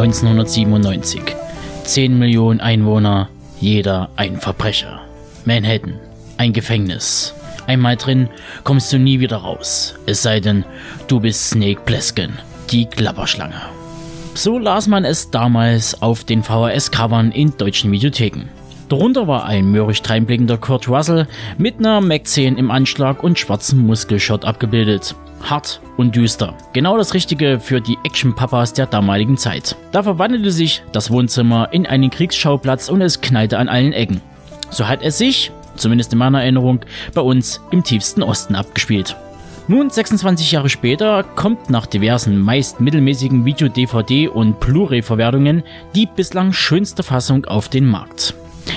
1997. 0.00 1.20
10 1.84 2.18
Millionen 2.18 2.60
Einwohner, 2.60 3.28
jeder 3.60 4.08
ein 4.16 4.40
Verbrecher. 4.40 5.00
Manhattan, 5.44 6.00
ein 6.38 6.52
Gefängnis. 6.52 7.34
Einmal 7.66 7.96
drin, 7.96 8.28
kommst 8.64 8.92
du 8.92 8.98
nie 8.98 9.20
wieder 9.20 9.36
raus. 9.36 9.94
Es 10.06 10.22
sei 10.22 10.40
denn, 10.40 10.64
du 11.06 11.20
bist 11.20 11.50
Snake 11.50 11.82
Plissken, 11.84 12.32
die 12.70 12.86
Klapperschlange. 12.86 13.60
So 14.34 14.58
las 14.58 14.86
man 14.86 15.04
es 15.04 15.30
damals 15.30 16.00
auf 16.00 16.24
den 16.24 16.42
VHS-Covern 16.42 17.30
in 17.32 17.56
deutschen 17.58 17.92
Videotheken. 17.92 18.48
Darunter 18.90 19.28
war 19.28 19.44
ein 19.46 19.70
mürrisch 19.70 20.02
dreinblickender 20.02 20.58
Kurt 20.58 20.88
Russell 20.88 21.28
mit 21.58 21.78
einer 21.78 22.00
Mac-10 22.00 22.56
im 22.56 22.72
Anschlag 22.72 23.22
und 23.22 23.38
schwarzem 23.38 23.86
Muskelshot 23.86 24.44
abgebildet. 24.44 25.14
Hart 25.44 25.80
und 25.96 26.16
düster. 26.16 26.54
Genau 26.72 26.96
das 26.96 27.14
Richtige 27.14 27.60
für 27.60 27.80
die 27.80 27.98
Action-Papas 28.02 28.72
der 28.72 28.86
damaligen 28.86 29.36
Zeit. 29.36 29.76
Da 29.92 30.02
verwandelte 30.02 30.50
sich 30.50 30.82
das 30.90 31.12
Wohnzimmer 31.12 31.72
in 31.72 31.86
einen 31.86 32.10
Kriegsschauplatz 32.10 32.88
und 32.88 33.00
es 33.00 33.20
knallte 33.20 33.58
an 33.58 33.68
allen 33.68 33.92
Ecken. 33.92 34.20
So 34.70 34.88
hat 34.88 35.02
es 35.02 35.18
sich, 35.18 35.52
zumindest 35.76 36.12
in 36.12 36.18
meiner 36.18 36.42
Erinnerung, 36.42 36.80
bei 37.14 37.20
uns 37.20 37.60
im 37.70 37.84
tiefsten 37.84 38.24
Osten 38.24 38.56
abgespielt. 38.56 39.14
Nun, 39.68 39.88
26 39.88 40.50
Jahre 40.50 40.68
später, 40.68 41.22
kommt 41.22 41.70
nach 41.70 41.86
diversen 41.86 42.40
meist 42.40 42.80
mittelmäßigen 42.80 43.44
Video-DVD- 43.44 44.26
und 44.26 44.58
Blu-ray-Verwertungen 44.58 45.62
die 45.94 46.06
bislang 46.06 46.52
schönste 46.52 47.04
Fassung 47.04 47.44
auf 47.44 47.68
den 47.68 47.86
Markt. 47.86 48.34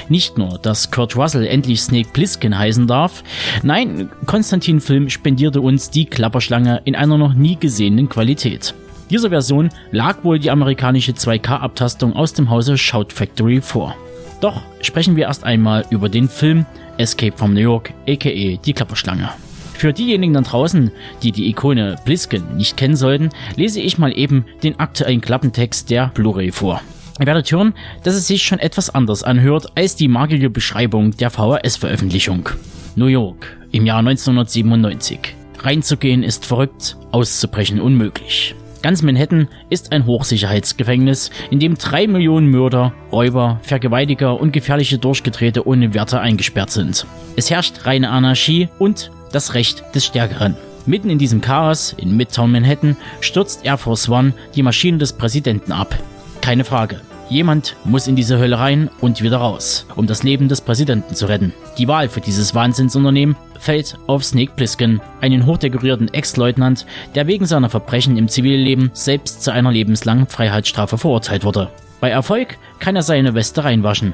Nicht 0.10 0.38
nur, 0.38 0.60
dass 0.62 0.92
Kurt 0.92 1.16
Russell 1.16 1.46
endlich 1.46 1.82
Snake 1.82 2.10
Plissken 2.14 2.58
heißen 2.58 2.88
darf, 2.88 3.24
nein, 3.64 4.10
Konstantin 4.26 4.82
Film 4.82 5.10
spendierte 5.10 5.62
uns 5.62 5.90
die 5.90 6.06
Klapperschlange 6.06 6.82
in 6.86 6.96
einer 6.96 7.18
noch 7.18 7.34
nie 7.34 7.58
gesehenen 7.58 8.10
Qualität. 8.10 8.74
Dieser 9.10 9.30
Version 9.30 9.70
lag 9.92 10.24
wohl 10.24 10.40
die 10.40 10.52
amerikanische 10.52 11.12
2K-Abtastung 11.12 12.16
aus 12.16 12.34
dem 12.34 12.50
Hause 12.50 12.78
Shout 12.78 13.08
Factory 13.10 13.62
vor. 13.62 13.96
Doch 14.42 14.62
sprechen 14.82 15.16
wir 15.16 15.26
erst 15.26 15.44
einmal 15.44 15.86
über 15.90 16.10
den 16.10 16.28
Film 16.28 16.66
Escape 16.98 17.38
from 17.38 17.54
New 17.54 17.62
York, 17.62 17.94
aka 18.08 18.58
die 18.66 18.74
Klapperschlange. 18.74 19.30
Für 19.74 19.94
diejenigen 19.94 20.34
da 20.34 20.42
draußen, 20.42 20.92
die 21.24 21.32
die 21.32 21.50
Ikone 21.50 21.96
Blisken 22.06 22.56
nicht 22.56 22.78
kennen 22.78 22.96
sollten, 22.96 23.30
lese 23.56 23.82
ich 23.82 23.98
mal 23.98 24.18
eben 24.18 24.46
den 24.64 24.80
aktuellen 24.80 25.22
Klappentext 25.22 25.90
der 25.90 26.12
Blu-ray 26.14 26.52
vor. 26.52 26.82
Ihr 27.20 27.28
werdet 27.28 27.52
hören, 27.52 27.74
dass 28.04 28.16
es 28.16 28.28
sich 28.28 28.44
schon 28.44 28.60
etwas 28.60 28.90
anders 28.90 29.24
anhört 29.24 29.68
als 29.76 29.96
die 29.96 30.08
magige 30.08 30.50
Beschreibung 30.50 31.16
der 31.16 31.30
VHS-Veröffentlichung. 31.30 32.50
New 32.96 33.06
York 33.06 33.58
im 33.72 33.86
Jahr 33.86 34.00
1997. 34.00 35.36
Reinzugehen 35.60 36.24
ist 36.24 36.46
verrückt, 36.46 36.98
auszubrechen 37.12 37.80
unmöglich. 37.80 38.56
Ganz 38.82 39.02
Manhattan 39.02 39.48
ist 39.70 39.94
ein 39.94 40.06
Hochsicherheitsgefängnis, 40.06 41.32
in 41.50 41.60
dem 41.60 41.76
drei 41.76 42.06
Millionen 42.06 42.50
Mörder, 42.50 42.94
Räuber, 43.12 43.60
Vergewaltiger 43.62 44.40
und 44.40 44.52
gefährliche 44.52 44.98
Durchgedrehte 44.98 45.66
ohne 45.66 45.94
Werte 45.94 46.20
eingesperrt 46.20 46.72
sind. 46.72 47.06
Es 47.38 47.50
herrscht 47.50 47.86
reine 47.86 48.10
Anarchie 48.10 48.68
und 48.80 49.10
das 49.32 49.54
Recht 49.54 49.84
des 49.96 50.06
Stärkeren. 50.06 50.58
Mitten 50.86 51.10
in 51.10 51.18
diesem 51.18 51.40
Chaos 51.40 51.96
in 51.98 52.18
Midtown 52.18 52.52
Manhattan 52.52 52.98
stürzt 53.22 53.64
Air 53.66 53.78
Force 53.78 54.10
One 54.10 54.34
die 54.54 54.64
Maschine 54.64 54.98
des 54.98 55.14
Präsidenten 55.14 55.72
ab. 55.72 55.98
Keine 56.44 56.66
Frage. 56.66 57.00
Jemand 57.30 57.78
muss 57.86 58.08
in 58.08 58.18
diese 58.18 58.38
Hölle 58.38 58.60
rein 58.60 58.90
und 59.00 59.22
wieder 59.22 59.38
raus, 59.38 59.86
um 59.96 60.08
das 60.08 60.24
Leben 60.24 60.50
des 60.50 60.60
Präsidenten 60.60 61.16
zu 61.16 61.28
retten. 61.28 61.54
Die 61.78 61.88
Wahl 61.88 62.10
für 62.10 62.20
dieses 62.20 62.54
Wahnsinnsunternehmen 62.54 63.38
fällt 63.58 63.98
auf 64.08 64.26
Snake 64.26 64.52
Plissken, 64.54 65.00
einen 65.22 65.46
hochdekorierten 65.46 66.14
Ex-Leutnant, 66.14 66.86
der 67.16 67.28
wegen 67.28 67.46
seiner 67.46 67.70
Verbrechen 67.70 68.18
im 68.18 68.28
Zivilleben 68.28 68.92
selbst 68.92 69.42
zu 69.42 69.54
einer 69.54 69.72
lebenslangen 69.72 70.28
Freiheitsstrafe 70.28 70.98
verurteilt 70.98 71.46
wurde. 71.46 71.70
Bei 72.02 72.10
Erfolg 72.10 72.58
kann 72.80 72.98
er 72.98 73.04
seine 73.04 73.36
Weste 73.36 73.64
reinwaschen. 73.64 74.14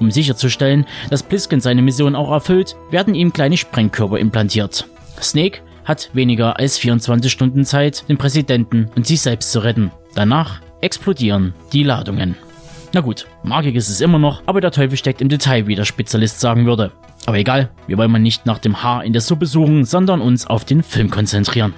Um 0.00 0.10
sicherzustellen, 0.10 0.84
dass 1.08 1.22
Plisken 1.22 1.62
seine 1.62 1.80
Mission 1.80 2.14
auch 2.14 2.30
erfüllt, 2.30 2.76
werden 2.90 3.14
ihm 3.14 3.32
kleine 3.32 3.56
Sprengkörper 3.56 4.18
implantiert. 4.18 4.86
Snake 5.22 5.60
hat 5.86 6.10
weniger 6.12 6.58
als 6.58 6.76
24 6.76 7.32
Stunden 7.32 7.64
Zeit, 7.64 8.06
den 8.10 8.18
Präsidenten 8.18 8.90
und 8.96 9.06
sich 9.06 9.22
selbst 9.22 9.50
zu 9.50 9.60
retten. 9.60 9.90
Danach 10.14 10.60
explodieren 10.80 11.54
die 11.72 11.82
Ladungen. 11.82 12.36
Na 12.92 13.00
gut, 13.00 13.26
magig 13.42 13.76
ist 13.76 13.88
es 13.88 14.00
immer 14.00 14.18
noch, 14.18 14.42
aber 14.46 14.60
der 14.60 14.72
Teufel 14.72 14.96
steckt 14.96 15.20
im 15.20 15.28
Detail, 15.28 15.66
wie 15.66 15.76
der 15.76 15.84
Spezialist 15.84 16.40
sagen 16.40 16.66
würde. 16.66 16.90
Aber 17.26 17.38
egal, 17.38 17.70
wir 17.86 17.98
wollen 17.98 18.10
mal 18.10 18.18
nicht 18.18 18.46
nach 18.46 18.58
dem 18.58 18.82
Haar 18.82 19.04
in 19.04 19.12
der 19.12 19.22
Suppe 19.22 19.46
suchen, 19.46 19.84
sondern 19.84 20.20
uns 20.20 20.46
auf 20.46 20.64
den 20.64 20.82
Film 20.82 21.10
konzentrieren. 21.10 21.74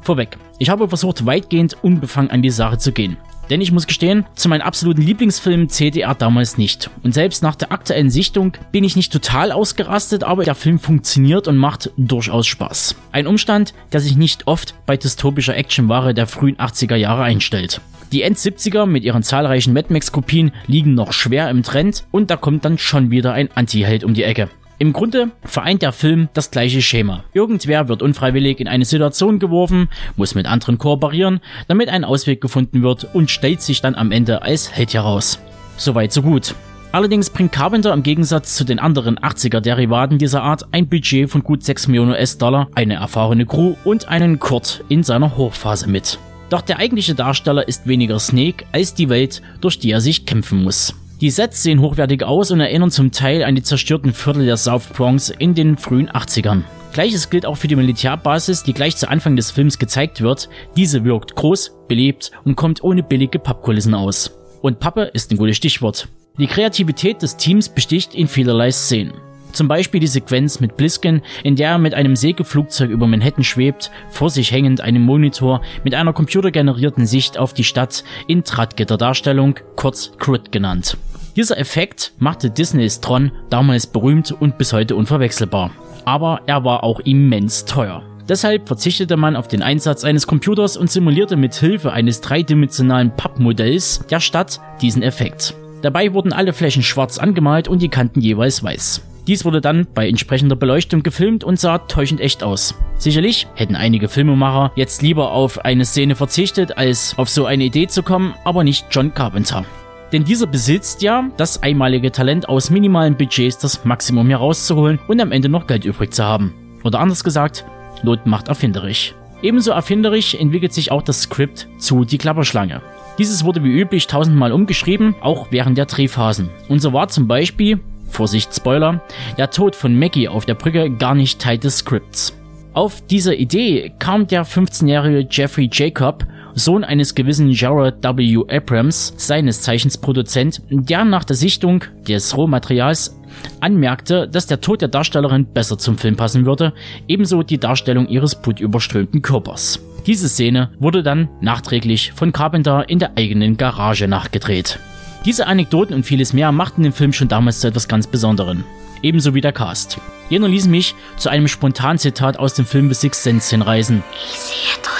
Vorweg, 0.00 0.38
ich 0.58 0.70
habe 0.70 0.88
versucht, 0.88 1.26
weitgehend 1.26 1.76
unbefangen 1.82 2.30
an 2.30 2.42
die 2.42 2.50
Sache 2.50 2.78
zu 2.78 2.92
gehen. 2.92 3.16
Denn 3.50 3.60
ich 3.60 3.72
muss 3.72 3.86
gestehen, 3.86 4.24
zu 4.34 4.48
meinen 4.48 4.62
absoluten 4.62 5.02
Lieblingsfilmen 5.02 5.68
zählte 5.68 6.00
er 6.02 6.14
damals 6.14 6.58
nicht. 6.58 6.90
Und 7.02 7.14
selbst 7.14 7.42
nach 7.42 7.54
der 7.54 7.72
aktuellen 7.72 8.10
Sichtung 8.10 8.52
bin 8.72 8.84
ich 8.84 8.96
nicht 8.96 9.12
total 9.12 9.52
ausgerastet, 9.52 10.24
aber 10.24 10.44
der 10.44 10.54
Film 10.54 10.78
funktioniert 10.78 11.48
und 11.48 11.56
macht 11.56 11.90
durchaus 11.96 12.46
Spaß. 12.46 12.96
Ein 13.12 13.26
Umstand, 13.26 13.74
der 13.92 14.00
sich 14.00 14.16
nicht 14.16 14.46
oft 14.46 14.74
bei 14.86 14.96
dystopischer 14.96 15.56
Actionware 15.56 16.14
der 16.14 16.26
frühen 16.26 16.56
80er 16.56 16.96
Jahre 16.96 17.22
einstellt. 17.22 17.80
Die 18.12 18.22
End-70er 18.22 18.86
mit 18.86 19.02
ihren 19.04 19.22
zahlreichen 19.22 19.72
Mad 19.72 19.92
Max-Kopien 19.92 20.52
liegen 20.66 20.94
noch 20.94 21.12
schwer 21.12 21.50
im 21.50 21.62
Trend 21.62 22.04
und 22.12 22.30
da 22.30 22.36
kommt 22.36 22.64
dann 22.64 22.78
schon 22.78 23.10
wieder 23.10 23.32
ein 23.32 23.48
Anti-Held 23.54 24.04
um 24.04 24.14
die 24.14 24.22
Ecke. 24.22 24.48
Im 24.84 24.92
Grunde 24.92 25.30
vereint 25.42 25.80
der 25.80 25.92
Film 25.92 26.28
das 26.34 26.50
gleiche 26.50 26.82
Schema. 26.82 27.24
Irgendwer 27.32 27.88
wird 27.88 28.02
unfreiwillig 28.02 28.60
in 28.60 28.68
eine 28.68 28.84
Situation 28.84 29.38
geworfen, 29.38 29.88
muss 30.16 30.34
mit 30.34 30.44
anderen 30.44 30.76
kooperieren, 30.76 31.40
damit 31.68 31.88
ein 31.88 32.04
Ausweg 32.04 32.42
gefunden 32.42 32.82
wird 32.82 33.08
und 33.14 33.30
stellt 33.30 33.62
sich 33.62 33.80
dann 33.80 33.94
am 33.94 34.12
Ende 34.12 34.42
als 34.42 34.76
Held 34.76 34.92
heraus. 34.92 35.38
Soweit 35.78 36.12
so 36.12 36.20
gut. 36.20 36.54
Allerdings 36.92 37.30
bringt 37.30 37.52
Carpenter 37.52 37.94
im 37.94 38.02
Gegensatz 38.02 38.56
zu 38.56 38.64
den 38.64 38.78
anderen 38.78 39.18
80er-Derivaten 39.18 40.18
dieser 40.18 40.42
Art 40.42 40.66
ein 40.72 40.86
Budget 40.86 41.30
von 41.30 41.42
gut 41.42 41.64
6 41.64 41.88
Millionen 41.88 42.10
US-Dollar, 42.10 42.68
eine 42.74 42.96
erfahrene 42.96 43.46
Crew 43.46 43.76
und 43.84 44.08
einen 44.08 44.38
Kurt 44.38 44.84
in 44.90 45.02
seiner 45.02 45.38
Hochphase 45.38 45.88
mit. 45.88 46.18
Doch 46.50 46.60
der 46.60 46.78
eigentliche 46.78 47.14
Darsteller 47.14 47.66
ist 47.66 47.86
weniger 47.86 48.18
Snake 48.18 48.66
als 48.70 48.92
die 48.92 49.08
Welt, 49.08 49.40
durch 49.62 49.78
die 49.78 49.92
er 49.92 50.02
sich 50.02 50.26
kämpfen 50.26 50.62
muss. 50.62 50.94
Die 51.24 51.30
Sets 51.30 51.62
sehen 51.62 51.80
hochwertig 51.80 52.22
aus 52.22 52.50
und 52.50 52.60
erinnern 52.60 52.90
zum 52.90 53.10
Teil 53.10 53.44
an 53.44 53.54
die 53.54 53.62
zerstörten 53.62 54.12
Viertel 54.12 54.44
der 54.44 54.58
South 54.58 54.88
Bronx 54.88 55.30
in 55.30 55.54
den 55.54 55.78
frühen 55.78 56.10
80ern. 56.10 56.64
Gleiches 56.92 57.30
gilt 57.30 57.46
auch 57.46 57.56
für 57.56 57.66
die 57.66 57.76
Militärbasis, 57.76 58.62
die 58.62 58.74
gleich 58.74 58.98
zu 58.98 59.08
Anfang 59.08 59.34
des 59.34 59.50
Films 59.50 59.78
gezeigt 59.78 60.20
wird. 60.20 60.50
Diese 60.76 61.02
wirkt 61.06 61.34
groß, 61.34 61.72
belebt 61.88 62.30
und 62.44 62.56
kommt 62.56 62.84
ohne 62.84 63.02
billige 63.02 63.38
Pappkulissen 63.38 63.94
aus. 63.94 64.36
Und 64.60 64.80
Pappe 64.80 65.04
ist 65.14 65.30
ein 65.30 65.38
gutes 65.38 65.56
Stichwort. 65.56 66.08
Die 66.36 66.46
Kreativität 66.46 67.22
des 67.22 67.38
Teams 67.38 67.70
besticht 67.70 68.14
in 68.14 68.28
vielerlei 68.28 68.70
Szenen. 68.70 69.14
Zum 69.52 69.66
Beispiel 69.66 70.00
die 70.00 70.08
Sequenz 70.08 70.60
mit 70.60 70.76
Blisken, 70.76 71.22
in 71.42 71.56
der 71.56 71.70
er 71.70 71.78
mit 71.78 71.94
einem 71.94 72.16
Sägeflugzeug 72.16 72.90
über 72.90 73.06
Manhattan 73.06 73.44
schwebt, 73.44 73.90
vor 74.10 74.28
sich 74.28 74.52
hängend 74.52 74.82
einem 74.82 75.00
Monitor 75.00 75.62
mit 75.84 75.94
einer 75.94 76.12
computergenerierten 76.12 77.06
Sicht 77.06 77.38
auf 77.38 77.54
die 77.54 77.64
Stadt 77.64 78.04
in 78.26 78.44
Drahtgitterdarstellung, 78.44 79.54
kurz 79.74 80.12
Crit 80.18 80.52
genannt. 80.52 80.98
Dieser 81.36 81.58
Effekt 81.58 82.12
machte 82.18 82.48
Disneys 82.48 83.00
Tron 83.00 83.32
damals 83.50 83.88
berühmt 83.88 84.30
und 84.30 84.56
bis 84.56 84.72
heute 84.72 84.94
unverwechselbar. 84.94 85.72
Aber 86.04 86.42
er 86.46 86.64
war 86.64 86.84
auch 86.84 87.00
immens 87.00 87.64
teuer. 87.64 88.02
Deshalb 88.28 88.68
verzichtete 88.68 89.16
man 89.16 89.36
auf 89.36 89.48
den 89.48 89.62
Einsatz 89.62 90.04
eines 90.04 90.26
Computers 90.26 90.76
und 90.76 90.90
simulierte 90.90 91.36
mit 91.36 91.54
Hilfe 91.54 91.92
eines 91.92 92.20
dreidimensionalen 92.20 93.14
Pappmodells 93.16 94.06
der 94.10 94.20
Stadt 94.20 94.60
diesen 94.80 95.02
Effekt. 95.02 95.54
Dabei 95.82 96.14
wurden 96.14 96.32
alle 96.32 96.52
Flächen 96.52 96.82
schwarz 96.82 97.18
angemalt 97.18 97.68
und 97.68 97.82
die 97.82 97.90
Kanten 97.90 98.20
jeweils 98.20 98.62
weiß. 98.62 99.02
Dies 99.26 99.44
wurde 99.44 99.60
dann 99.60 99.86
bei 99.92 100.08
entsprechender 100.08 100.56
Beleuchtung 100.56 101.02
gefilmt 101.02 101.44
und 101.44 101.58
sah 101.58 101.78
täuschend 101.78 102.20
echt 102.20 102.42
aus. 102.42 102.74
Sicherlich 102.96 103.46
hätten 103.54 103.74
einige 103.74 104.08
Filmemacher 104.08 104.72
jetzt 104.76 105.02
lieber 105.02 105.32
auf 105.32 105.64
eine 105.64 105.84
Szene 105.84 106.14
verzichtet, 106.14 106.78
als 106.78 107.14
auf 107.18 107.28
so 107.28 107.44
eine 107.44 107.64
Idee 107.64 107.88
zu 107.88 108.02
kommen, 108.02 108.34
aber 108.44 108.64
nicht 108.64 108.86
John 108.90 109.12
Carpenter. 109.12 109.64
Denn 110.14 110.22
dieser 110.22 110.46
besitzt 110.46 111.02
ja 111.02 111.28
das 111.38 111.64
einmalige 111.64 112.12
Talent, 112.12 112.48
aus 112.48 112.70
minimalen 112.70 113.16
Budgets 113.16 113.58
das 113.58 113.84
Maximum 113.84 114.28
herauszuholen 114.28 115.00
und 115.08 115.20
am 115.20 115.32
Ende 115.32 115.48
noch 115.48 115.66
Geld 115.66 115.84
übrig 115.84 116.14
zu 116.14 116.22
haben. 116.22 116.54
Oder 116.84 117.00
anders 117.00 117.24
gesagt, 117.24 117.64
Not 118.04 118.24
macht 118.24 118.46
erfinderisch. 118.46 119.16
Ebenso 119.42 119.72
erfinderisch 119.72 120.36
entwickelt 120.36 120.72
sich 120.72 120.92
auch 120.92 121.02
das 121.02 121.22
Skript 121.22 121.66
zu 121.78 122.04
Die 122.04 122.18
Klapperschlange. 122.18 122.80
Dieses 123.18 123.44
wurde 123.44 123.64
wie 123.64 123.76
üblich 123.76 124.06
tausendmal 124.06 124.52
umgeschrieben, 124.52 125.16
auch 125.20 125.48
während 125.50 125.76
der 125.78 125.86
Drehphasen. 125.86 126.48
Und 126.68 126.78
so 126.78 126.92
war 126.92 127.08
zum 127.08 127.26
Beispiel, 127.26 127.80
Vorsicht 128.08 128.54
Spoiler, 128.54 129.02
der 129.36 129.50
Tod 129.50 129.74
von 129.74 129.98
Maggie 129.98 130.28
auf 130.28 130.46
der 130.46 130.54
Brücke 130.54 130.90
gar 130.90 131.16
nicht 131.16 131.40
Teil 131.40 131.58
des 131.58 131.78
Skripts. 131.78 132.38
Auf 132.72 133.04
diese 133.04 133.34
Idee 133.34 133.92
kam 133.98 134.28
der 134.28 134.46
15-jährige 134.46 135.26
Jeffrey 135.28 135.68
Jacob, 135.72 136.24
Sohn 136.54 136.84
eines 136.84 137.14
gewissen 137.14 137.50
Jared 137.50 137.96
W. 138.02 138.44
Abrams, 138.48 139.12
seines 139.16 139.62
Zeichens 139.62 139.98
Produzent, 139.98 140.62
der 140.70 141.04
nach 141.04 141.24
der 141.24 141.36
Sichtung 141.36 141.84
des 142.06 142.36
Rohmaterials 142.36 143.18
anmerkte, 143.60 144.28
dass 144.28 144.46
der 144.46 144.60
Tod 144.60 144.80
der 144.80 144.88
Darstellerin 144.88 145.46
besser 145.46 145.78
zum 145.78 145.98
Film 145.98 146.16
passen 146.16 146.46
würde, 146.46 146.72
ebenso 147.08 147.42
die 147.42 147.58
Darstellung 147.58 148.06
ihres 148.06 148.36
blutüberströmten 148.36 149.22
Körpers. 149.22 149.80
Diese 150.06 150.28
Szene 150.28 150.70
wurde 150.78 151.02
dann 151.02 151.28
nachträglich 151.40 152.12
von 152.12 152.32
Carpenter 152.32 152.88
in 152.88 152.98
der 152.98 153.16
eigenen 153.16 153.56
Garage 153.56 154.06
nachgedreht. 154.06 154.78
Diese 155.24 155.46
Anekdoten 155.46 155.94
und 155.94 156.04
vieles 156.04 156.32
mehr 156.34 156.52
machten 156.52 156.82
den 156.82 156.92
Film 156.92 157.12
schon 157.12 157.28
damals 157.28 157.60
zu 157.60 157.68
etwas 157.68 157.88
ganz 157.88 158.06
Besonderem. 158.06 158.64
Ebenso 159.02 159.34
wie 159.34 159.40
der 159.40 159.52
Cast. 159.52 159.98
Jener 160.30 160.48
ließ 160.48 160.68
mich 160.68 160.94
zu 161.16 161.30
einem 161.30 161.48
Spontanzitat 161.48 162.38
aus 162.38 162.54
dem 162.54 162.66
Film 162.66 162.88
The 162.88 162.94
Sixth 162.94 163.22
Sense 163.22 163.50
hinreisen. 163.50 164.02
Ich 164.30 164.38
sehe. 164.38 164.93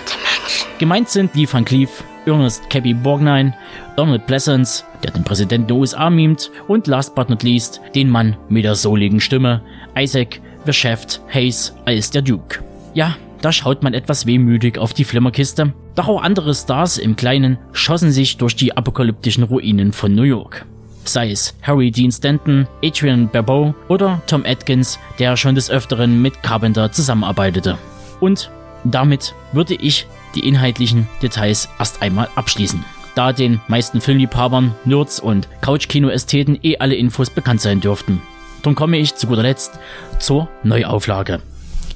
Gemeint 0.84 1.08
sind 1.08 1.34
Lee 1.34 1.48
Van 1.50 1.64
Cleef, 1.64 2.04
Ernest 2.26 2.68
Cabby 2.68 2.92
Borgnine, 2.92 3.54
Donald 3.96 4.26
Pleasance, 4.26 4.84
der 5.02 5.12
den 5.12 5.24
Präsidenten 5.24 5.66
der 5.66 5.78
USA 5.78 6.10
mimt, 6.10 6.50
und 6.68 6.86
last 6.86 7.14
but 7.14 7.30
not 7.30 7.42
least 7.42 7.80
den 7.94 8.10
Mann 8.10 8.36
mit 8.50 8.64
der 8.66 8.74
souligen 8.74 9.18
Stimme, 9.18 9.62
Isaac 9.96 10.42
Verschäft 10.66 11.22
Hayes 11.32 11.74
als 11.86 12.10
der 12.10 12.20
Duke. 12.20 12.62
Ja, 12.92 13.16
da 13.40 13.50
schaut 13.50 13.82
man 13.82 13.94
etwas 13.94 14.26
wehmütig 14.26 14.76
auf 14.76 14.92
die 14.92 15.04
Flimmerkiste. 15.04 15.72
Doch 15.94 16.06
auch 16.06 16.22
andere 16.22 16.54
Stars 16.54 16.98
im 16.98 17.16
Kleinen 17.16 17.56
schossen 17.72 18.12
sich 18.12 18.36
durch 18.36 18.54
die 18.54 18.76
apokalyptischen 18.76 19.44
Ruinen 19.44 19.90
von 19.90 20.14
New 20.14 20.24
York. 20.24 20.66
Sei 21.06 21.30
es 21.30 21.56
Harry 21.62 21.92
Dean 21.92 22.12
Stanton, 22.12 22.68
Adrian 22.84 23.30
Barbeau 23.30 23.74
oder 23.88 24.20
Tom 24.26 24.44
Atkins, 24.44 24.98
der 25.18 25.38
schon 25.38 25.54
des 25.54 25.70
Öfteren 25.70 26.20
mit 26.20 26.42
Carpenter 26.42 26.92
zusammenarbeitete. 26.92 27.78
Und 28.20 28.50
damit 28.84 29.34
würde 29.54 29.76
ich 29.76 30.06
die 30.34 30.46
inhaltlichen 30.46 31.08
Details 31.22 31.68
erst 31.78 32.02
einmal 32.02 32.28
abschließen. 32.34 32.84
Da 33.14 33.32
den 33.32 33.60
meisten 33.68 34.00
Filmliebhabern, 34.00 34.74
Nerds 34.84 35.20
und 35.20 35.48
Couchkino-Ästheten 35.60 36.58
eh 36.62 36.78
alle 36.78 36.96
Infos 36.96 37.30
bekannt 37.30 37.60
sein 37.60 37.80
dürften. 37.80 38.20
Darum 38.62 38.74
komme 38.74 38.96
ich 38.96 39.14
zu 39.14 39.26
guter 39.26 39.42
Letzt 39.42 39.78
zur 40.18 40.48
Neuauflage. 40.62 41.40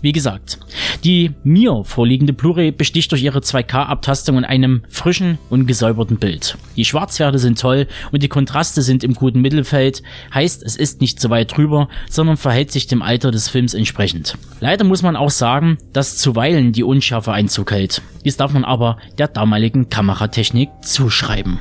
Wie 0.00 0.12
gesagt, 0.12 0.58
die 1.04 1.32
mir 1.44 1.82
vorliegende 1.84 2.32
Blu-ray 2.32 2.70
besticht 2.70 3.12
durch 3.12 3.22
ihre 3.22 3.40
2K-Abtastung 3.40 4.36
und 4.36 4.44
einem 4.44 4.82
frischen 4.88 5.38
und 5.50 5.66
gesäuberten 5.66 6.18
Bild. 6.18 6.58
Die 6.76 6.84
Schwarzwerte 6.84 7.38
sind 7.38 7.60
toll 7.60 7.86
und 8.12 8.22
die 8.22 8.28
Kontraste 8.28 8.82
sind 8.82 9.04
im 9.04 9.14
guten 9.14 9.40
Mittelfeld, 9.40 10.02
heißt 10.34 10.62
es 10.62 10.76
ist 10.76 11.00
nicht 11.00 11.20
zu 11.20 11.30
weit 11.30 11.56
drüber, 11.56 11.88
sondern 12.08 12.36
verhält 12.36 12.72
sich 12.72 12.86
dem 12.86 13.02
Alter 13.02 13.30
des 13.30 13.48
Films 13.48 13.74
entsprechend. 13.74 14.36
Leider 14.60 14.84
muss 14.84 15.02
man 15.02 15.16
auch 15.16 15.30
sagen, 15.30 15.78
dass 15.92 16.18
zuweilen 16.18 16.72
die 16.72 16.82
Unschärfe 16.84 17.32
Einzug 17.32 17.70
hält. 17.70 18.02
Dies 18.24 18.36
darf 18.36 18.52
man 18.52 18.64
aber 18.64 18.98
der 19.18 19.28
damaligen 19.28 19.88
Kameratechnik 19.88 20.70
zuschreiben. 20.82 21.60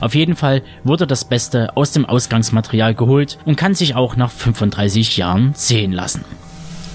Auf 0.00 0.14
jeden 0.14 0.36
Fall 0.36 0.62
wurde 0.84 1.06
das 1.06 1.28
Beste 1.28 1.76
aus 1.76 1.92
dem 1.92 2.04
Ausgangsmaterial 2.04 2.94
geholt 2.94 3.38
und 3.44 3.56
kann 3.56 3.74
sich 3.74 3.94
auch 3.94 4.16
nach 4.16 4.30
35 4.30 5.16
Jahren 5.16 5.52
sehen 5.54 5.92
lassen. 5.92 6.24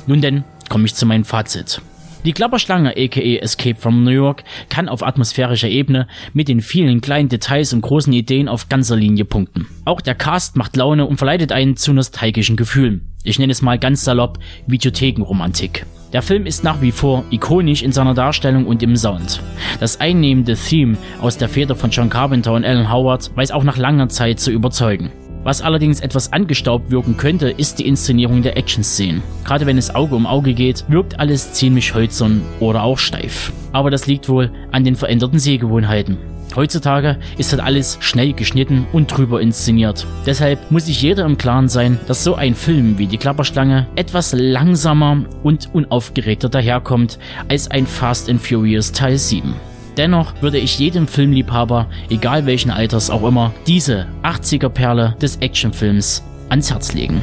Nun 0.05 0.21
denn, 0.21 0.43
komme 0.73 0.85
ich 0.85 0.95
zu 0.95 1.05
meinem 1.05 1.23
Fazit. 1.23 1.83
Die 2.25 2.33
Klapperschlange 2.33 2.95
aka 2.97 3.21
Escape 3.21 3.79
from 3.79 4.03
New 4.03 4.09
York 4.09 4.43
kann 4.69 4.89
auf 4.89 5.03
atmosphärischer 5.03 5.67
Ebene 5.67 6.07
mit 6.33 6.47
den 6.47 6.61
vielen 6.61 6.99
kleinen 6.99 7.29
Details 7.29 7.73
und 7.73 7.81
großen 7.81 8.11
Ideen 8.11 8.47
auf 8.47 8.69
ganzer 8.69 8.95
Linie 8.95 9.23
punkten. 9.23 9.67
Auch 9.85 10.01
der 10.01 10.15
Cast 10.15 10.55
macht 10.55 10.75
Laune 10.75 11.05
und 11.05 11.17
verleitet 11.17 11.51
einen 11.51 11.75
zu 11.75 11.93
nostalgischen 11.93 12.55
Gefühlen. 12.55 13.01
Ich 13.23 13.37
nenne 13.37 13.51
es 13.51 13.61
mal 13.61 13.77
ganz 13.77 14.03
salopp 14.03 14.39
Videothekenromantik. 14.65 15.85
Der 16.11 16.23
Film 16.23 16.47
ist 16.47 16.63
nach 16.63 16.81
wie 16.81 16.91
vor 16.91 17.23
ikonisch 17.29 17.83
in 17.83 17.91
seiner 17.91 18.15
Darstellung 18.15 18.65
und 18.65 18.81
im 18.81 18.95
Sound. 18.95 19.43
Das 19.79 19.99
einnehmende 19.99 20.55
Theme 20.55 20.97
aus 21.21 21.37
der 21.37 21.49
Feder 21.49 21.75
von 21.75 21.91
John 21.91 22.09
Carpenter 22.09 22.53
und 22.53 22.65
Alan 22.65 22.91
Howard 22.91 23.29
weiß 23.35 23.51
auch 23.51 23.63
nach 23.63 23.77
langer 23.77 24.09
Zeit 24.09 24.39
zu 24.39 24.49
überzeugen. 24.49 25.11
Was 25.43 25.61
allerdings 25.61 25.99
etwas 25.99 26.31
angestaubt 26.31 26.89
wirken 26.89 27.17
könnte, 27.17 27.49
ist 27.49 27.79
die 27.79 27.87
Inszenierung 27.87 28.43
der 28.43 28.55
Action-Szenen. 28.55 29.21
Gerade 29.43 29.65
wenn 29.65 29.77
es 29.77 29.93
Auge 29.93 30.15
um 30.15 30.25
Auge 30.25 30.53
geht, 30.53 30.85
wirkt 30.87 31.19
alles 31.19 31.51
ziemlich 31.51 31.93
hölzern 31.93 32.41
oder 32.61 32.83
auch 32.83 32.97
steif. 32.97 33.51
Aber 33.73 33.91
das 33.91 34.07
liegt 34.07 34.29
wohl 34.29 34.51
an 34.71 34.85
den 34.85 34.95
veränderten 34.95 35.39
Sehgewohnheiten. 35.39 36.17
Heutzutage 36.55 37.17
ist 37.37 37.51
halt 37.51 37.63
alles 37.63 37.97
schnell 37.99 38.33
geschnitten 38.33 38.85
und 38.93 39.07
drüber 39.07 39.41
inszeniert. 39.41 40.05
Deshalb 40.25 40.71
muss 40.71 40.85
sich 40.85 41.01
jeder 41.01 41.25
im 41.25 41.37
Klaren 41.37 41.67
sein, 41.67 41.99
dass 42.07 42.23
so 42.23 42.35
ein 42.35 42.53
Film 42.55 42.97
wie 42.97 43.07
die 43.07 43.17
Klapperschlange 43.17 43.87
etwas 43.95 44.33
langsamer 44.37 45.25
und 45.41 45.69
unaufgeregter 45.73 46.49
daherkommt 46.49 47.17
als 47.47 47.71
ein 47.71 47.87
Fast 47.87 48.29
and 48.29 48.39
Furious 48.39 48.91
Teil 48.91 49.17
7. 49.17 49.55
Dennoch 49.97 50.33
würde 50.41 50.57
ich 50.57 50.79
jedem 50.79 51.07
Filmliebhaber, 51.07 51.87
egal 52.09 52.45
welchen 52.45 52.71
Alters 52.71 53.09
auch 53.09 53.23
immer, 53.23 53.53
diese 53.67 54.07
80er 54.23 54.69
Perle 54.69 55.15
des 55.21 55.37
Actionfilms 55.37 56.23
ans 56.49 56.71
Herz 56.71 56.93
legen. 56.93 57.21